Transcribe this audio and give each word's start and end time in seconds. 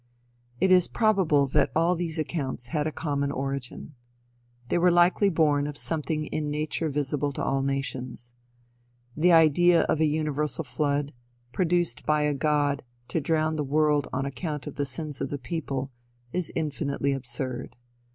It 0.59 0.71
is 0.71 0.87
probable 0.87 1.45
that 1.49 1.71
all 1.75 1.95
these 1.95 2.17
accounts 2.17 2.69
had 2.69 2.87
a 2.87 2.91
common 2.91 3.31
origin. 3.31 3.93
They 4.69 4.79
were 4.79 4.89
likely 4.89 5.29
born 5.29 5.67
of 5.67 5.77
something 5.77 6.25
in 6.25 6.49
nature 6.49 6.89
visible 6.89 7.31
to 7.33 7.43
all 7.43 7.61
nations. 7.61 8.33
The 9.15 9.31
idea 9.31 9.83
of 9.83 9.99
a 9.99 10.05
universal 10.05 10.63
flood, 10.63 11.13
produced 11.51 12.03
by 12.07 12.23
a 12.23 12.33
god 12.33 12.81
to 13.09 13.21
drown 13.21 13.57
the 13.57 13.63
world 13.63 14.07
on 14.11 14.25
account 14.25 14.65
of 14.65 14.73
the 14.73 14.87
sins 14.87 15.21
of 15.21 15.29
the 15.29 15.37
people, 15.37 15.91
is 16.33 16.51
infinitely 16.55 17.13
absurd. 17.13 17.75